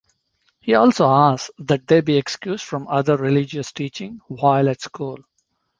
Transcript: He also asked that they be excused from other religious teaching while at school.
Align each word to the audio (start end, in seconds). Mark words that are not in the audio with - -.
He 0.61 0.73
also 0.73 1.05
asked 1.05 1.51
that 1.59 1.85
they 1.85 2.01
be 2.01 2.17
excused 2.17 2.63
from 2.63 2.87
other 2.87 3.17
religious 3.17 3.71
teaching 3.71 4.19
while 4.29 4.67
at 4.67 4.81
school. 4.81 5.19